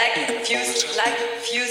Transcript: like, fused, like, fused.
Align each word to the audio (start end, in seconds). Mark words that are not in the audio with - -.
like, 0.00 0.44
fused, 0.46 0.96
like, 0.96 1.18
fused. 1.42 1.69